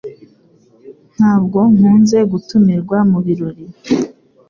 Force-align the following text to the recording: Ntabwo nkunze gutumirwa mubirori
Ntabwo 1.15 1.59
nkunze 1.73 2.17
gutumirwa 2.31 2.97
mubirori 3.11 3.65